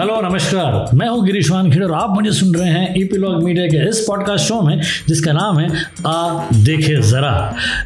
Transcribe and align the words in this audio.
Hello, 0.00 0.20
नमस्कार। 0.20 0.96
मैं 0.96 1.08
हूँ 1.08 1.24
गिरीश 1.26 1.50
वानखेड़े 1.50 1.84
और 1.86 1.92
आप 1.92 2.10
मुझे 2.10 2.30
सुन 2.32 2.54
रहे 2.54 2.68
हैं 2.68 2.94
ईपीलॉग 2.98 3.42
मीडिया 3.44 3.66
के 3.66 3.88
इस 3.88 3.98
पॉडकास्ट 4.00 4.48
शो 4.48 4.60
में, 4.62 4.80
जिसका 5.08 5.32
नाम 5.32 5.58
है 5.58 5.68
आ 6.06 6.46
देखे 6.54 6.96
ज़रा। 7.02 7.32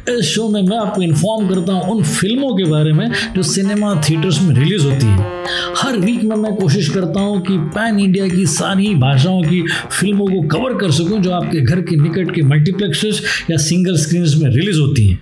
इस 0.09 0.25
शो 0.25 0.47
में 0.49 0.61
मैं 0.61 0.77
आपको 0.77 1.01
इन्फॉर्म 1.01 1.47
करता 1.49 1.73
हूँ 1.73 1.95
उन 1.95 2.03
फ़िल्मों 2.03 2.55
के 2.55 2.63
बारे 2.63 2.93
में 2.93 3.07
जो 3.35 3.43
सिनेमा 3.43 3.93
थिएटर्स 4.09 4.41
में 4.41 4.55
रिलीज़ 4.55 4.85
होती 4.85 5.05
है। 5.05 5.33
हर 5.77 5.97
वीक 5.97 6.23
में 6.23 6.35
मैं 6.35 6.53
कोशिश 6.55 6.89
करता 6.89 7.19
हूँ 7.19 7.41
कि 7.41 7.57
पैन 7.75 7.99
इंडिया 7.99 8.27
की 8.27 8.45
सारी 8.45 8.93
भाषाओं 8.95 9.41
की 9.41 9.61
फ़िल्मों 9.91 10.27
को 10.27 10.41
कवर 10.47 10.73
कर 10.73 10.91
सकूँ, 10.91 11.19
जो 11.19 11.31
आपके 11.31 11.61
घर 11.61 11.81
के 11.81 11.95
निकट 11.95 12.33
के 12.35 12.41
मल्टीप्लेक्सेस 12.43 13.21
या 13.51 13.57
सिंगल 13.57 13.97
स्क्रीन 13.97 14.25
में 14.43 14.49
रिलीज़ 14.51 14.79
होती 14.79 15.07
हैं। 15.07 15.19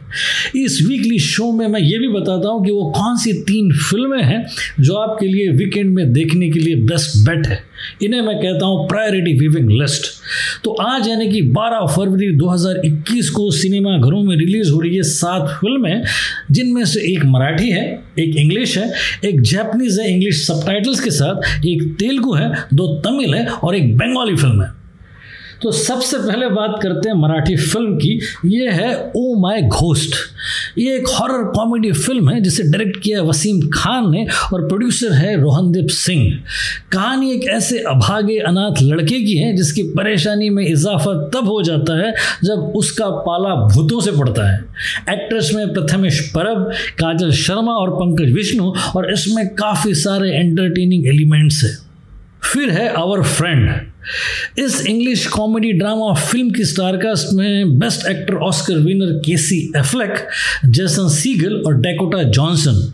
इस 0.56 0.80
वीकली 0.88 1.20
शो 1.20 1.52
में 1.52 1.68
मैं 1.68 1.80
ये 1.80 1.98
भी 2.00 2.08
बताता 2.10 2.50
हूँ 2.50 2.64
कि 2.66 2.72
वो 2.72 2.92
कौन 2.92 3.18
सी 3.18 3.34
तीन 3.44 3.72
फ़िल्में 3.82 4.24
हैं 4.24 4.46
जो 4.80 4.96
आपके 4.96 5.28
लिए 5.28 5.50
वीकेंड 5.56 5.94
में 5.96 6.14
देखने 6.14 6.50
के 6.50 6.60
लिए 6.60 6.82
बेस्ट 6.86 7.30
बेट 7.30 7.48
है। 7.48 7.64
इन्हें 8.04 8.22
मैं 8.22 8.36
कहता 8.38 8.66
हूँ 8.66 8.88
प्रायोरिटी 8.88 9.34
विविंग 9.40 9.70
लिस्ट 9.82 10.12
तो 10.64 10.72
आज 10.72 11.08
यानी 11.08 11.30
कि 11.30 11.42
12 11.42 11.86
फरवरी 11.96 12.32
2021 12.38 13.30
को 13.30 13.52
सिनेमा 13.52 13.98
घरों 13.98 14.24
में 14.24 14.36
रिलीज़ 14.38 14.72
हो 14.72 14.80
रही 14.80 14.96
है 14.96 15.04
सात 15.04 15.48
फ़िल्में, 15.62 16.04
जिनमें 16.52 16.86
से 16.86 17.02
एक 17.14 17.26
मराठी 17.26 17.70
है, 17.70 18.04
एक 18.20 18.36
इंग्लिश 18.36 18.78
है, 18.78 18.94
एक 19.26 19.42
जैपनीज 19.42 20.00
है, 20.00 20.14
इंग्लिश 20.14 20.48
सबटाइटल्स 20.48 21.00
के 21.00 21.12
साथ, 21.12 21.66
एक 21.66 21.96
तेलुगु 22.00 22.34
है, 22.34 22.54
दो 22.74 22.88
तमिल 22.96 23.34
है 23.34 23.46
और 23.46 23.76
एक 23.76 23.98
बंगाली 23.98 24.36
फ़िल्म 24.36 24.62
है। 24.62 24.83
तो 25.62 25.72
सबसे 25.72 26.18
पहले 26.18 26.48
बात 26.50 26.80
करते 26.84 27.10
हैं 27.10 27.16
मराठी 27.16 27.56
फ़िल्म 27.56 27.96
की। 27.96 28.20
ये 28.46 28.70
है 28.70 29.12
ओ 29.16 29.36
माय 29.40 29.62
घोस्ट। 29.62 30.16
ये 30.78 30.96
एक 30.96 31.08
हॉरर 31.08 31.44
कॉमेडी 31.44 31.92
फ़िल्म 31.92 32.30
है, 32.30 32.42
जिसे 32.42 32.64
डायरेक्ट 32.64 33.00
किया 33.04 33.20
है 33.20 33.26
वसीम 33.26 33.60
खान 33.74 34.12
ने 34.12 34.26
और 34.54 34.68
प्रोड्यूसर 34.68 35.12
है 35.12 35.36
रोहनदीप 35.42 35.88
सिंह। 35.88 36.40
कहानी 36.92 37.32
एक 37.32 37.44
ऐसे 37.44 37.80
अभागे 37.80 38.38
अनाथ 38.40 38.82
लड़के 38.82 39.20
की 39.22 39.34
है, 39.34 39.56
जिसकी 39.56 39.84
परेशानी 39.84 40.50
में 40.50 40.66
इजाफा 40.66 41.14
तब 41.30 41.48
हो 41.48 41.62
जाता 41.64 41.98
है 42.00 42.14
जब 42.44 42.74
उसका 42.76 43.10
पाला 43.10 43.56
भूतों 43.56 44.02
से 44.02 44.12
पड़ता 44.12 44.50
है। 44.52 44.60
एक्ट्रेस 45.10 45.52
में 45.56 45.74
प्रथमेश 45.74 46.20
परब, 46.36 46.72
काजल 47.00 47.32
शर्मा 47.32 47.72
और 47.72 47.90
पंकज 47.90 48.34
विष्णु, 48.34 48.74
और 48.96 49.12
इसमें 49.14 49.48
काफ़ी 49.56 49.94
सारे 49.94 50.32
एंटरटेनिंग 50.32 51.08
एलिमेंट्स 51.08 51.64
है। 51.64 51.78
फिर 52.44 52.70
है 52.70 52.88
आवर 52.94 53.22
फ्रेंड 53.22 53.70
इस 54.58 54.86
इंग्लिश 54.86 55.28
कॉमेडी 55.28 55.72
ड्रामा 55.74 56.14
फ़िल्म 56.14 56.52
की 56.52 56.66
स्टारकास्ट 56.66 57.34
में 57.34 57.80
best 57.80 58.08
actor 58.08 58.36
Oscar 58.36 58.74
winner 58.74 59.22
Casey 59.26 59.74
Affleck 59.78 60.14
Jason 60.66 61.10
Segel 61.10 61.64
और 61.68 61.74
Dakota 61.74 62.24
Johnson 62.24 62.94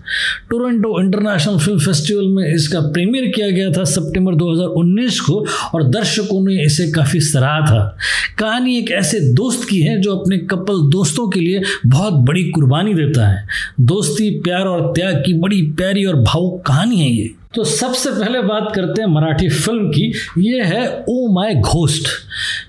Toronto 0.49 1.01
international 1.01 1.57
film 1.57 1.79
festival 1.79 2.27
में 2.27 2.53
इसका 2.53 2.79
प्रीमियर 2.79 3.25
किया 3.25 3.49
गया 3.49 3.71
था 3.71 3.83
सितंबर 3.83 4.35
2019 4.35 5.19
को 5.19 5.45
और 5.73 5.83
दर्शकों 5.83 6.47
ने 6.47 6.65
इसे 6.65 6.91
काफ़ी 6.91 7.19
सराहा 7.19 7.61
था। 7.61 7.97
कहानी 8.37 8.77
एक 8.77 8.91
ऐसे 8.91 9.19
दोस्त 9.19 9.67
की 9.69 9.81
है 9.81 10.01
जो 10.01 10.15
अपने 10.15 10.37
कपल 10.37 10.89
दोस्तों 10.89 11.29
के 11.29 11.39
लिए 11.39 11.61
बहुत 11.87 12.13
बड़ी 12.13 12.43
कुर्बानी 12.43 12.93
देता 12.93 13.27
है। 13.27 13.47
दोस्ती, 13.79 14.29
प्यार 14.29 14.61
और 14.61 14.93
त्याग 14.95 15.23
की 15.25 15.33
बड़ी 15.33 15.61
प्यारी 15.61 16.05
और 16.05 16.15
भावुक 16.15 16.65
कहानी 16.65 16.99
है 16.99 17.11
ये। 17.11 17.31
तो 17.55 17.63
सबसे 17.63 18.09
पहले 18.09 18.41
बात 18.41 18.67
करते 18.75 19.01
हैं 19.01 19.07
मराठी 19.09 19.47
फ़िल्म 19.49 19.89
की। 19.89 20.11
ये 20.37 20.63
है 20.63 21.05
ओ 21.09 21.27
माय 21.33 21.53
घोस्ट। 21.53 22.07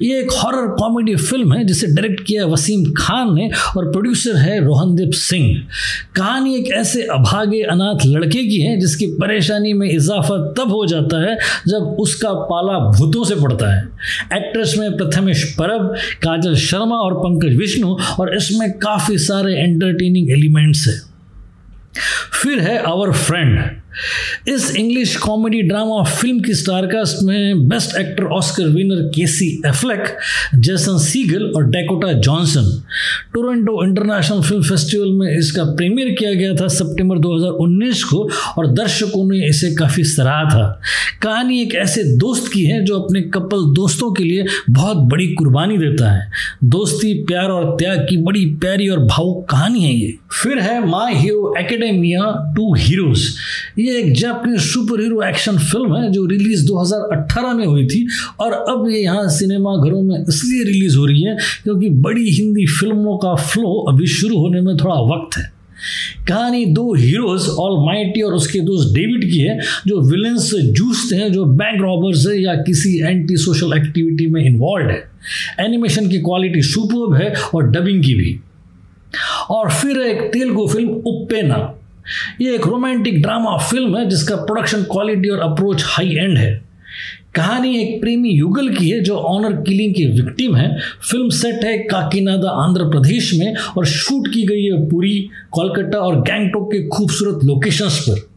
ये 0.02 0.20
एक 0.20 0.30
हॉरर 0.32 0.68
कॉमेडी 0.68 1.16
फ़िल्म 1.16 1.52
है 1.52 1.64
जिसे 1.64 1.86
डायरेक्ट 1.86 2.22
किया 2.26 2.46
वसीम 2.46 2.84
खान 2.98 3.34
ने 3.34 3.50
और 3.76 3.90
प्रोड्यूसर 3.92 4.36
है 4.36 4.58
रोहनदीप 4.64 5.10
सिंह। 5.12 5.66
कहानी 6.16 6.54
एक 6.56 6.72
ऐसे 6.72 7.02
अभागे 7.02 7.62
अनाथ 7.62 8.06
लड़के 8.06 8.46
की 8.48 8.60
है 8.60 8.78
जिसकी 8.80 9.06
परेशानी 9.06 9.72
में 9.72 9.88
इजाफा 9.88 10.36
तब 10.58 10.72
हो 10.72 10.86
जाता 10.86 11.20
है 11.22 11.36
जब 11.68 11.96
उसका 12.00 12.32
पाला 12.32 12.78
भूतों 12.90 13.24
से 13.24 13.34
पड़ता 13.34 13.74
है। 13.74 13.82
एक्ट्रेस 14.32 14.74
में 14.78 14.96
प्रथमेश 14.96 15.44
परब, 15.58 15.94
काजल 16.22 16.54
शर्मा 16.54 16.96
और 16.96 17.14
पंकज 17.14 17.56
विष्णु 17.56 17.96
और 18.20 18.34
इसमें 18.36 18.72
काफ़ी 18.78 19.18
सारे 19.18 19.54
एंटरटेनिंग 19.54 20.30
एलिमेंट्स 20.30 20.86
है। 20.88 20.98
फिर 22.32 22.58
है 22.58 22.78
आवर 22.82 23.12
फ्रेंड 23.12 23.58
इस 24.48 24.76
इंग्लिश 24.76 25.16
कॉमेडी 25.16 25.62
ड्रामा 25.62 26.02
फ़िल्म 26.04 26.40
की 26.40 26.54
स्टारकास्ट 26.54 27.16
में 27.22 27.68
best 27.68 27.96
actor 27.96 28.24
Oscar 28.24 28.64
winner 28.64 29.02
Casey 29.14 29.62
Affleck 29.66 30.16
Jason 30.54 30.98
Segel 30.98 31.52
और 31.56 31.64
Dakota 31.64 32.12
Johnson 32.12 32.82
Toronto 33.34 33.84
international 33.84 34.42
film 34.42 34.62
festival 34.62 35.10
में 35.10 35.38
इसका 35.38 35.64
प्रीमियर 35.64 36.08
किया 36.08 36.34
गया 36.34 36.54
था 36.54 36.68
सितंबर 36.68 37.18
2019 37.18 38.02
को 38.02 38.30
और 38.58 38.66
दर्शकों 38.66 39.30
ने 39.30 39.48
इसे 39.48 39.74
काफ़ी 39.74 40.04
सराहा 40.04 40.44
था। 40.44 40.80
कहानी 41.22 41.62
एक 41.62 41.74
ऐसे 41.74 42.04
दोस्त 42.04 42.52
की 42.52 42.64
है 42.64 42.84
जो 42.84 43.00
अपने 43.00 43.20
कपल 43.20 43.74
दोस्तों 43.74 44.12
के 44.12 44.24
लिए 44.24 44.44
बहुत 44.70 44.96
बड़ी 44.96 45.26
कुर्बानी 45.26 45.78
देता 45.78 46.12
है। 46.12 46.30
दोस्ती, 46.64 47.14
प्यार 47.14 47.44
और 47.44 47.76
त्याग 47.78 48.06
की 48.10 48.16
बड़ी 48.16 48.46
प्यारी 48.46 48.88
और 48.88 48.98
भावुक 48.98 49.48
कहानी 49.48 49.82
है 49.82 49.94
ये। 49.94 50.14
फिर 50.42 50.58
है 50.58 50.86
my 50.86 51.14
hero 51.14 51.54
academia 51.58 52.52
two 52.56 52.74
heroes 52.74 53.22
ये 53.80 53.98
एक 53.98 54.12
Japanese 54.12 54.60
super 54.60 55.00
hero 55.00 55.22
action 55.22 55.58
film 55.58 55.96
है 55.96 56.12
जो 56.12 56.26
रिलीज़ 56.26 56.66
2018 56.66 57.54
में 57.54 57.66
हुई 57.66 57.86
थी 57.86 58.08
और 58.40 58.52
अब 58.52 58.88
ये 58.90 58.98
यहाँ 58.98 59.28
सिनेमा 59.28 59.76
घरों 59.76 60.02
में 60.02 60.24
इसलिए 60.28 60.64
रिलीज़ 60.64 60.98
हो 60.98 61.06
रही 61.06 61.22
है 61.22 61.36
क्योंकि 61.62 61.90
बड़ी 61.90 62.30
हिंदी 62.30 62.66
फ़िल्मों 62.66 63.18
का 63.18 63.34
फ्लो 63.34 63.92
अभी 63.92 64.06
शुरू 64.06 64.38
होने 64.38 64.60
में 64.60 64.76
थोड़ा 64.76 64.94
वक्त 64.94 65.38
है। 65.38 65.60
कहानी 66.28 66.64
दो 66.64 66.94
हीरोज 66.94 67.48
ऑल 67.48 67.86
माइटी 67.86 68.22
और 68.22 68.32
उसके 68.32 68.60
दोस्त 68.60 68.94
डेविड 68.94 69.32
की 69.32 69.38
है, 69.38 69.60
जो 69.86 70.00
विलेंस 70.00 70.50
से 70.50 70.62
जूझते 70.62 71.16
हैं, 71.16 71.32
जो 71.32 71.44
बैंक 71.44 71.80
रॉबर्स 71.82 72.26
है 72.26 72.42
या 72.42 72.54
किसी 72.54 72.98
एंटी 72.98 73.36
सोशल 73.36 73.72
एक्टिविटी 73.78 74.26
में 74.26 74.44
इन्वॉल्व 74.44 74.90
है। 74.90 75.10
एनिमेशन 75.60 76.08
की 76.08 76.18
क्वालिटी 76.18 76.62
सुपर 76.62 77.22
है 77.22 77.34
और 77.54 77.70
डबिंग 77.70 78.04
की 78.04 78.14
भी। 78.14 78.40
और 79.50 79.70
फिर 79.70 79.98
एक 79.98 80.20
तेलुगु 80.32 80.66
फ़िल्म 80.66 80.88
उप्पेना 80.88 81.74
ये 82.40 82.54
एक 82.54 82.66
रोमांटिक 82.66 83.22
ड्रामा 83.22 83.56
फ़िल्म 83.56 83.96
है, 83.96 84.08
जिसका 84.08 84.36
प्रोडक्शन 84.36 84.82
क्वालिटी 84.82 85.28
और 85.28 85.38
अप्रोच 85.38 85.82
हाई 85.86 86.10
एंड 86.10 86.38
है। 86.38 86.70
कहानी 87.34 87.76
एक 87.80 88.00
प्रेमी 88.00 88.30
युगल 88.30 88.68
की 88.68 88.88
है, 88.90 89.00
जो 89.00 89.16
ऑनर 89.16 89.52
किलिंग 89.62 89.94
की 89.94 90.06
विक्टिम 90.06 90.56
है। 90.56 90.68
फ़िल्म 91.10 91.28
सेट 91.28 91.64
है 91.64 91.76
काकीनादा 91.78 92.50
आंध्र 92.50 92.84
प्रदेश 92.84 93.32
में, 93.34 93.54
और 93.56 93.86
शूट 93.86 94.28
की 94.34 94.42
गई 94.46 94.62
है 94.62 94.88
पुरी 94.88 95.28
कोलकाता 95.50 95.98
और 95.98 96.20
गैंगटोक 96.20 96.72
के 96.72 96.88
खूबसूरत 96.88 97.44
लोकेशंस 97.44 97.98
पर। 98.08 98.28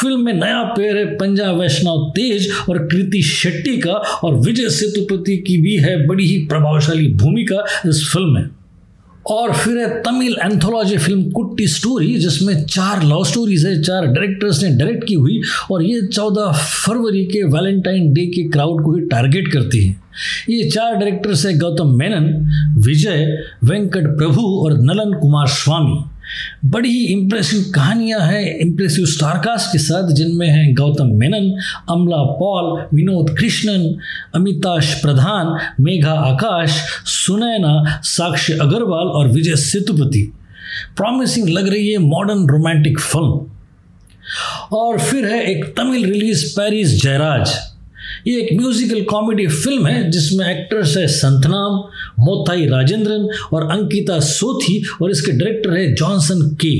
फ़िल्म 0.00 0.20
में 0.20 0.32
नया 0.32 0.62
पेयर 0.62 0.96
है 0.96 1.04
पंजाब 1.04 1.60
वैष्णव 1.60 2.12
तेज 2.16 2.48
और 2.70 2.78
कृति 2.78 3.22
शेट्टी 3.22 3.76
का, 3.76 3.92
और 3.92 4.34
विजय 4.34 4.68
सेतुपति 4.68 5.36
की 5.36 5.56
भी 5.58 5.76
है 5.76 6.06
बड़ी 6.06 6.26
ही 6.26 6.38
प्रभावशाली 6.46 7.08
भूमिका 7.08 7.64
इस 7.88 8.10
फ़िल्म 8.12 8.34
में। 8.34 8.48
और 9.30 9.52
फिर 9.52 9.78
है 9.78 10.02
Tamil 10.02 10.36
anthology 10.42 10.96
film 10.96 11.30
Kutty 11.30 11.66
story 11.66 12.14
जिसमें 12.14 12.64
चार 12.64 13.02
लव 13.02 13.24
स्टोरीज 13.24 13.66
है, 13.66 13.82
चार 13.82 14.06
डायरेक्टर्स 14.06 14.62
ने 14.62 14.70
डायरेक्ट 14.70 15.04
की 15.08 15.14
हुई 15.14 15.40
और 15.70 15.82
ये 15.82 16.00
चौदह 16.06 16.52
फरवरी 16.52 17.24
के 17.24 17.42
वैलेंटाइन 17.42 18.12
डे 18.12 18.26
के 18.26 18.48
क्राउड 18.48 18.84
को 18.84 18.94
ही 18.94 19.00
टारगेट 19.06 19.52
करती 19.52 19.84
है। 19.86 19.96
ये 20.50 20.70
चार 20.70 20.94
डायरेक्टर्स 20.94 21.46
है, 21.46 21.58
गौतम 21.58 21.96
मेनन, 21.98 22.28
विजय, 22.86 23.26
वेंकट 23.64 24.06
प्रभु 24.18 24.42
और 24.42 24.78
नलन 24.80 25.18
कुमार 25.20 25.46
स्वामी। 25.46 26.04
बड़ी 26.64 26.88
ही 26.88 27.04
इंप्रेसिव 27.04 27.72
कहानियाँ 27.74 28.20
हैं। 28.20 28.58
इंप्रेसिव 28.58 29.06
स्टारकास्ट 29.06 29.72
के 29.72 29.78
साथ 29.78 30.08
जिनमें 30.08 30.48
हैं 30.48 30.74
गौतम 30.74 31.06
मेनन, 31.06 31.50
अमला 31.90 32.16
पॉल, 32.16 32.86
विनोद 32.94 33.36
कृष्णन, 33.38 33.98
अमिताश 34.34 34.94
प्रधान, 35.02 35.58
मेघा 35.80 36.12
आकाश, 36.12 36.70
सुनैना, 37.04 38.00
साक्षी 38.02 38.52
अग्रवाल 38.52 39.06
और 39.06 39.28
विजय 39.28 39.56
सेतुपति। 39.56 40.32
प्रॉमिसिंग 40.96 41.48
लग 41.48 41.68
रही 41.68 41.90
है 41.92 41.98
मॉडर्न 41.98 42.46
रोमांटिक 42.46 43.00
फ़िल्म 43.00 43.40
और 44.76 44.98
फिर 44.98 45.24
है 45.24 45.42
एक 45.44 45.64
तमिल 45.64 46.04
रिलीज़ 46.04 46.52
पेरिस 46.52 47.02
जयराज 47.02 47.75
ये 48.28 48.40
एक 48.40 48.48
म्यूजिकल 48.52 49.02
कॉमेडी 49.02 49.46
फ़िल्म 49.46 49.86
है, 49.86 50.10
जिसमें 50.10 50.46
एक्टर्स 50.46 50.96
है 50.96 51.06
संतनाम 51.06 51.74
मोथाई 52.18 52.66
राजेंद्रन 52.66 53.28
और 53.52 53.70
अंकिता 53.70 54.18
सोथी 54.20 54.82
और 55.02 55.10
इसके 55.10 55.32
डायरेक्टर 55.32 55.76
है 55.76 55.94
Johnson 55.94 56.40
K. 56.60 56.74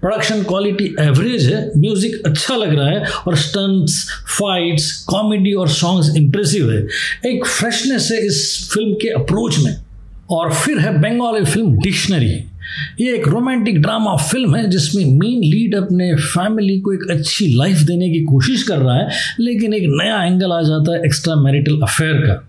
Production 0.00 0.42
quality 0.42 0.84
average 1.00 1.46
है 1.46 1.60
म्यूज़िक 1.76 2.22
अच्छा 2.26 2.56
लग 2.56 2.74
रहा 2.74 2.88
है 2.88 3.04
और 3.26 3.36
स्टंट्स 3.36 3.94
फाइट्स 4.38 4.92
कॉमेडी 5.08 5.52
और 5.52 5.68
सॉन्ग्स 5.68 6.16
इंप्रेसिव 6.16 6.70
है। 6.72 6.78
एक 7.32 7.46
फ्रेशनेस 7.46 8.08
है 8.12 8.20
इस 8.26 8.68
फ़िल्म 8.74 8.94
के 8.94 9.08
अप्रोच 9.08 9.58
में। 9.58 9.76
और 10.30 10.52
फिर 10.54 10.78
है 10.78 10.92
बंगाली 11.00 11.44
फ़िल्म 11.44 11.78
डिक्शनरी 11.78 12.32
ये 13.00 13.14
एक 13.14 13.28
रोमांटिक 13.28 13.80
ड्रामा 13.82 14.16
फ़िल्म 14.16 14.56
है, 14.56 14.70
जिसमें 14.70 15.04
मेन 15.04 15.40
लीड 15.40 15.74
अपने 15.74 16.14
फैमिली 16.14 16.80
को 16.80 16.92
एक 16.92 17.10
अच्छी 17.10 17.54
लाइफ 17.54 17.78
देने 17.78 18.10
की 18.10 18.20
कोशिश 18.20 18.62
कर 18.62 18.78
रहा 18.78 18.96
है, 18.96 19.08
लेकिन 19.40 19.74
एक 19.74 19.82
नया 19.86 20.24
एंगल 20.24 20.52
आ 20.52 20.62
जाता 20.62 20.92
है 20.92 21.04
एक्स्ट्रा 21.04 21.34
मैरिटल 21.34 21.80
अफेयर 21.82 22.14
का। 22.14 22.46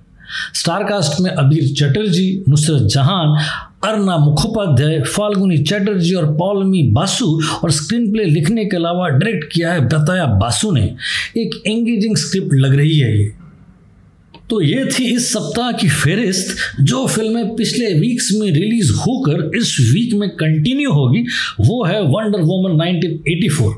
स्टार 0.53 0.83
कास्ट 0.83 1.21
में 1.21 1.31
अबीर 1.31 1.67
चटर्जी, 1.77 2.43
नुसरत 2.49 2.81
जहान, 2.81 3.35
अर्ना 3.83 4.17
मुखोपाध्याय, 4.17 4.99
फाल्गुनी 5.01 5.57
चैटर्जी 5.57 6.13
और 6.13 6.25
पौलमी 6.33 6.83
बासु 6.83 7.41
और 7.63 7.71
स्क्रीन 7.71 8.11
प्ले 8.11 8.23
लिखने 8.23 8.65
के 8.65 8.77
अलावा 8.77 9.09
डायरेक्ट 9.09 9.53
किया 9.53 9.73
है 9.73 9.85
बताया 9.87 10.25
बासु 10.25 10.71
ने। 10.71 10.83
एक 11.37 11.61
एंगेजिंग 11.67 12.15
स्क्रिप्ट 12.17 12.53
लग 12.53 12.75
रही 12.75 12.99
है 12.99 13.17
ये। 13.19 13.40
तो 14.51 14.61
ये 14.61 14.85
थी 14.85 15.03
इस 15.05 15.31
सप्ताह 15.33 15.71
की 15.71 15.89
फेरिस्त, 15.89 16.55
जो 16.81 17.05
फ़िल्में 17.07 17.55
पिछले 17.55 17.93
वीक्स 17.93 18.29
में 18.33 18.47
रिलीज़ 18.51 18.91
होकर 18.93 19.57
इस 19.57 19.75
वीक 19.93 20.13
में 20.13 20.29
कंटिन्यू 20.29 20.91
होगी, 20.91 21.21
वो 21.59 21.83
है 21.85 22.01
Wonder 22.01 22.41
Woman 22.41 22.75
1984 22.81 23.73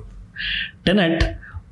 Tenet 0.85 1.23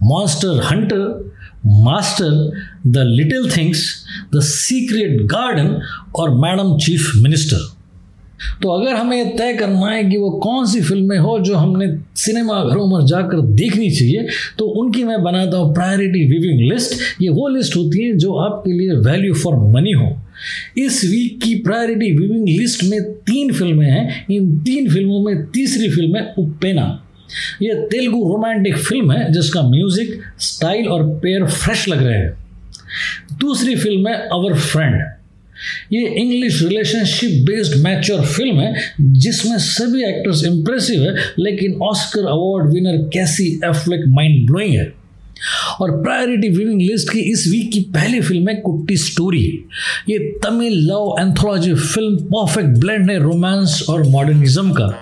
Monster 0.04 0.62
Hunter 0.64 1.34
Master 1.66 2.52
The 2.88 2.98
Little 2.98 3.50
Things 3.58 3.84
The 4.36 4.42
Secret 4.42 5.22
Garden 5.22 5.76
और 6.16 6.30
मैडम 6.36 6.78
चीफ 6.78 7.12
मिनिस्टर 7.16 7.68
तो 8.62 8.70
अगर 8.70 8.96
हमें 8.96 9.36
तय 9.38 9.54
करना 9.54 9.92
है 9.92 10.04
कि 10.04 10.18
वो 10.18 10.30
कौन 10.44 10.66
सी 10.66 10.82
फ़िल्में 10.82 11.18
हो 11.18 11.38
जो 11.40 11.56
हमने 11.56 11.88
सिनेमा 12.16 12.64
घरों 12.64 12.88
में 12.88 13.06
जाकर 13.06 13.42
देखनी 13.54 13.90
चाहिए 13.92 14.28
तो 14.58 14.66
उनकी 14.82 15.04
मैं 15.04 15.22
बनाता 15.24 15.58
हूँ 15.58 15.74
प्रायोरिटी 15.74 16.24
विविंग 16.30 16.72
लिस्ट 16.72 17.22
ये 17.22 17.30
वो 17.30 17.48
लिस्ट 17.48 17.76
होती 17.78 18.06
है 18.06 18.18
जो 18.18 18.34
आपके 18.40 18.72
लिए 18.72 18.96
वैल्यू 19.10 19.34
फॉर 19.34 19.56
मनी 19.74 19.92
हो। 19.92 20.10
इस 20.78 21.04
वीक 21.06 21.40
की 21.44 21.54
प्रायोरिटी 21.56 22.12
विविंग 22.12 22.48
लिस्ट 22.48 22.84
में 22.84 23.02
तीन 23.04 23.52
फ़िल्में 23.54 23.88
हैं। 23.88 24.26
इन 24.32 24.58
तीन 24.60 24.90
फ़िल्मों 24.90 25.22
में 25.24 25.46
तीसरी 25.46 25.90
फ़िल्म 25.90 26.16
है 26.16 26.34
उपेना। 26.40 26.86
यह 27.62 27.88
तेलुगु 27.92 28.28
रोमांटिक 28.30 28.78
फ़िल्म 28.78 29.12
है, 29.12 29.32
जिसका 29.34 29.62
म्यूज़िक 29.62 30.20
स्टाइल 30.40 30.88
और 30.88 31.08
पेयर 31.24 31.46
फ्रेश 31.46 31.88
लग 31.90 32.04
रहे 32.04 32.18
हैं। 32.18 32.38
दूसरी 33.40 33.76
फ़िल्म 33.76 34.08
है 34.08 34.16
अवर 34.28 34.54
फ्रेंड 34.54 35.02
ये 35.94 36.06
English 36.22 36.62
relationship 36.64 37.46
based 37.46 37.76
mature 37.84 38.26
film 38.26 38.60
है, 38.60 38.74
जिसमें 39.02 39.58
सभी 39.58 40.04
एक्टर्स 40.04 40.44
इंप्रेसिव 40.46 41.04
है, 41.04 41.14
लेकिन 41.40 41.80
Oscar 41.84 42.28
award 42.28 42.74
winner 42.74 42.98
Casey 43.14 43.48
Affleck 43.66 44.04
mind 44.08 44.46
blowing 44.48 44.76
है। 44.76 44.94
और 45.82 45.92
प्रायोरिटी 46.02 46.50
व्यूइंग 46.50 46.82
लिस्ट 46.82 47.10
की 47.10 47.20
इस 47.32 47.48
वीक 47.52 47.72
की 47.72 47.80
पहली 47.94 48.20
फ़िल्म 48.22 48.50
है 48.50 48.56
कुट्टी 48.56 48.98
स्टोरी 48.98 49.40
ये 50.10 50.18
Tamil 50.44 50.74
love 50.88 51.16
anthology 51.20 51.74
film 51.74 52.18
perfect 52.26 52.78
blend 52.80 53.10
है 53.12 53.18
रोमांस 53.20 53.82
और 53.90 54.04
मॉडर्निज्म 54.04 54.72
का। 54.72 55.00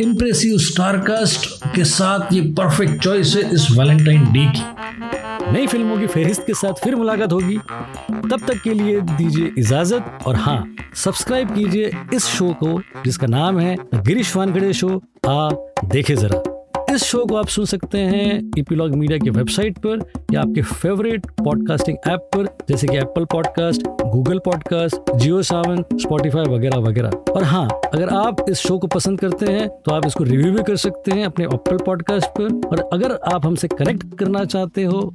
इंप्रेसिव 0.00 0.58
स्टारकास्ट 0.58 1.46
के 1.76 1.84
साथ 1.84 2.32
ये 2.32 2.40
परफेक्ट 2.58 3.02
चॉइस 3.02 3.36
है 3.36 3.42
इस 3.54 3.66
वैलेंटाइन 3.70 4.24
डे 4.32 4.46
की। 4.48 5.15
नई 5.46 5.66
फ़िल्मों 5.66 5.98
की 5.98 6.06
फहरिस्त 6.06 6.42
के 6.46 6.54
साथ 6.54 6.82
फिर 6.84 6.94
मुलाकात 6.96 7.32
होगी। 7.32 7.56
तब 8.30 8.40
तक 8.46 8.60
के 8.62 8.72
लिए 8.74 9.00
दीजिए 9.00 9.52
इजाज़त 9.58 10.26
और 10.26 10.36
हाँ 10.36 10.64
सब्सक्राइब 10.94 11.54
कीजिए 11.54 11.90
इस 12.14 12.24
शो 12.26 12.52
को, 12.62 12.80
जिसका 13.04 13.26
नाम 13.26 13.58
है 13.58 13.76
गिरीश 13.94 14.34
वानखड़े 14.36 14.72
शो। 14.72 15.00
आ 15.28 15.48
देखे 15.84 16.16
जरा, 16.16 16.42
इस 16.94 17.02
शो 17.02 17.24
को 17.26 17.36
आप 17.36 17.46
सुन 17.48 17.64
सकते 17.64 17.98
हैं 17.98 18.40
इपीलॉग 18.58 18.94
मीडिया 18.94 19.18
की 19.18 19.30
वेबसाइट 19.30 19.78
पर 19.86 20.00
या 20.32 20.40
आपके 20.40 20.62
फेवरेट 20.62 21.26
पॉडकास्टिंग 21.38 21.96
ऐप 22.08 22.28
पर, 22.34 22.46
जैसे 22.68 22.86
कि 22.86 22.96
Apple 22.96 23.24
podcast 23.24 23.86
Google 24.02 24.38
podcast 24.44 25.12
Jio 25.14 25.42
Saavn 25.42 25.82
Spotify 25.94 26.44
वगैरह 26.46 26.78
वगैरह। 26.80 27.10
और 27.32 27.44
हाँ 27.44 27.68
अगर 27.84 28.08
आप 28.16 28.44
इस 28.50 28.58
शो 28.58 28.78
को 28.78 28.86
पसंद 28.88 29.20
करते 29.20 29.52
हैं 29.52 29.68
तो 29.68 29.94
आप 29.94 30.06
इसको 30.06 30.24
रिव्यू 30.24 30.52
भी 30.52 30.62
कर 30.62 30.76
सकते 30.78 31.12
हैं 31.12 31.24
अपने 31.26 31.44
एप्पल 31.44 31.78
पॉडकास्ट 31.86 32.28
पर। 32.38 32.68
और 32.68 32.88
अगर 32.92 33.18
आप 33.34 33.46
हमसे 33.46 33.68
कनेक्ट 33.68 34.18
करना 34.18 34.44
चाहते 34.46 34.84
हो 34.84 35.14